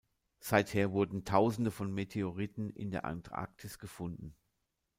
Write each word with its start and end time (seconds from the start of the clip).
Seither 0.39 0.93
wurden 0.93 1.25
Tausende 1.25 1.69
von 1.69 1.93
Meteoriten 1.93 2.71
in 2.71 2.89
der 2.89 3.05
Antarktis 3.05 3.77
gefunden. 3.77 4.35